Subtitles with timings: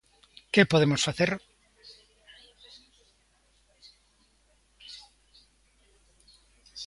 [0.53, 1.29] Que podemos facer?